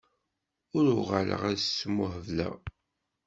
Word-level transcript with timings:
Ur 0.77 0.85
uɣaleɣ 0.99 1.41
ad 1.49 1.59
smuhebleɣ. 1.61 2.53